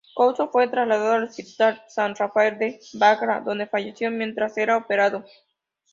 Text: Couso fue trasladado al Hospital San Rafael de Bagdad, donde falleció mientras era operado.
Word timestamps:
Couso 0.15 0.49
fue 0.49 0.67
trasladado 0.67 1.13
al 1.13 1.23
Hospital 1.25 1.79
San 1.87 2.15
Rafael 2.15 2.57
de 2.57 2.79
Bagdad, 2.93 3.43
donde 3.43 3.67
falleció 3.67 4.09
mientras 4.09 4.57
era 4.57 4.75
operado. 4.75 5.23